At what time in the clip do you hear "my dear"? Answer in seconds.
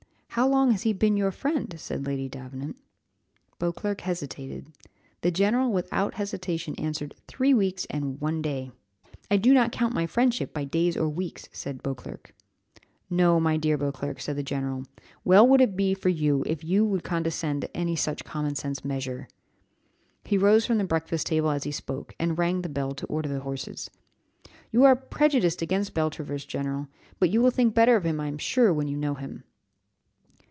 13.41-13.77